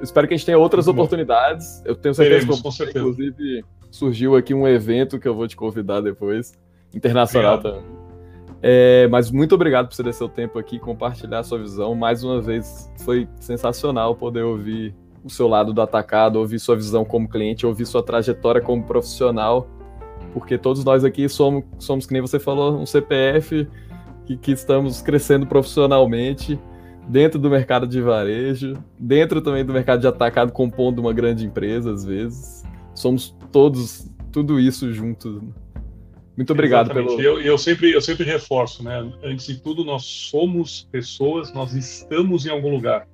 [0.02, 1.82] Espero que a gente tenha outras muito oportunidades.
[1.84, 2.98] Eu tenho certeza Teremos, que, com certeza.
[2.98, 6.53] inclusive, surgiu aqui um evento que eu vou te convidar depois,
[6.95, 7.82] internacional obrigado.
[7.82, 8.01] também.
[8.62, 11.95] É, mas muito obrigado por você ter seu tempo aqui, compartilhar a sua visão.
[11.95, 17.05] Mais uma vez, foi sensacional poder ouvir o seu lado do atacado, ouvir sua visão
[17.05, 19.66] como cliente, ouvir sua trajetória como profissional
[20.32, 23.68] porque todos nós aqui somos, somos que nem você falou, um CPF
[24.26, 26.59] que, que estamos crescendo profissionalmente
[27.09, 31.93] dentro do mercado de varejo, dentro também do mercado de atacado, compondo uma grande empresa,
[31.93, 32.59] às vezes.
[33.01, 35.42] Somos todos, tudo isso juntos.
[36.36, 37.16] Muito obrigado Exatamente.
[37.16, 37.38] pelo.
[37.38, 39.11] Eu, eu, sempre, eu sempre reforço, né?
[39.22, 43.07] Antes de tudo, nós somos pessoas, nós estamos em algum lugar.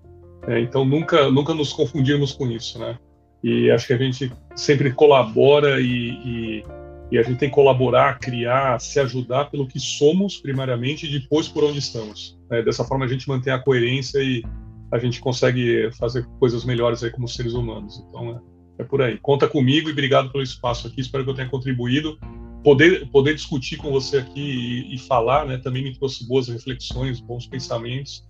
[0.46, 2.98] É, então nunca, nunca nos confundirmos com isso, né?
[3.42, 6.64] E acho que a gente sempre colabora e, e
[7.10, 11.46] e a gente tem que colaborar, criar, se ajudar pelo que somos, primariamente, e depois
[11.46, 12.36] por onde estamos.
[12.50, 14.42] É, dessa forma, a gente mantém a coerência e
[14.90, 18.04] a gente consegue fazer coisas melhores aí como seres humanos.
[18.08, 19.18] Então, é, é por aí.
[19.18, 21.00] Conta comigo e obrigado pelo espaço aqui.
[21.00, 22.18] Espero que eu tenha contribuído.
[22.62, 27.20] Poder, poder discutir com você aqui e, e falar né, também me trouxe boas reflexões,
[27.20, 28.24] bons pensamentos.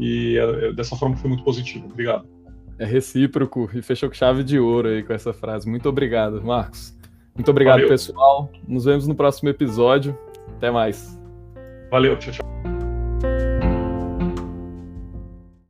[0.00, 1.86] E é, dessa forma foi muito positivo.
[1.86, 2.26] Obrigado.
[2.78, 5.68] É recíproco e fechou com chave de ouro aí com essa frase.
[5.68, 6.96] Muito obrigado, Marcos.
[7.34, 7.88] Muito obrigado, Valeu.
[7.88, 8.50] pessoal.
[8.66, 10.18] Nos vemos no próximo episódio.
[10.56, 11.18] Até mais.
[11.90, 12.75] Valeu, tchau, tchau.